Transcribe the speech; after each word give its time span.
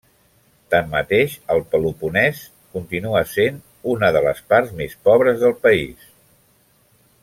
Tanmateix, 0.75 1.35
el 1.55 1.61
Peloponès 1.73 2.41
continua 2.77 3.23
sent 3.35 3.61
una 3.95 4.13
de 4.19 4.27
les 4.29 4.45
parts 4.55 4.75
més 4.83 4.99
pobres 5.09 5.41
del 5.45 5.59
país. 5.69 6.13